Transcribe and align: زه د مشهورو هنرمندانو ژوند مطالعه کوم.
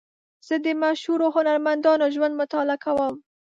زه 0.47 0.55
د 0.65 0.67
مشهورو 0.83 1.27
هنرمندانو 1.35 2.05
ژوند 2.15 2.33
مطالعه 2.41 2.77
کوم. 2.85 3.15